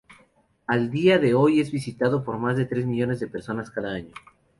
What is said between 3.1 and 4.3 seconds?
de personas cada año.